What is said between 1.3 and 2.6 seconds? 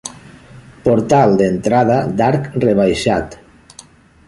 d'entrada d'arc